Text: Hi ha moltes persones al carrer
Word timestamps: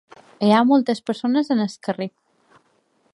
Hi 0.45 0.47
ha 0.55 0.61
moltes 0.69 1.03
persones 1.09 1.53
al 1.57 1.61
carrer 1.89 2.09